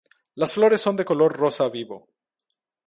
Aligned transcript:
Las 0.33 0.53
flores 0.53 0.81
son 0.81 0.95
de 0.95 1.05
color 1.05 1.31
rosa 1.37 1.69
vivo. 1.69 2.07